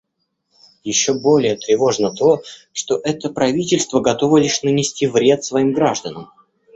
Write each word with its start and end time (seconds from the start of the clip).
Еще 0.83 1.13
более 1.13 1.57
тревожно 1.57 2.11
то, 2.11 2.41
что 2.73 2.99
это 3.03 3.29
правительство 3.29 3.99
готово 3.99 4.37
лишь 4.39 4.63
нанести 4.63 5.05
вред 5.05 5.43
своим 5.43 5.73
гражданам. 5.73 6.31